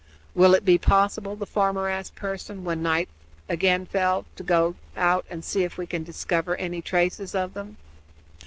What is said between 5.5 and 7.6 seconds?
if we can discover any traces of